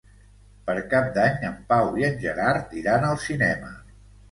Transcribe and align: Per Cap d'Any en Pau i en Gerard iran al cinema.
Per 0.69 0.75
Cap 0.93 1.11
d'Any 1.17 1.45
en 1.51 1.59
Pau 1.73 1.91
i 2.01 2.07
en 2.09 2.19
Gerard 2.25 2.75
iran 2.83 3.09
al 3.13 3.23
cinema. 3.29 3.73